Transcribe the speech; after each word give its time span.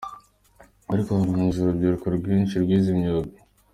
Ariko 0.93 1.09
harangije 1.17 1.59
urubyiruko 1.61 2.05
rwinshi 2.17 2.55
rwize 2.63 2.87
imyuga. 2.95 3.35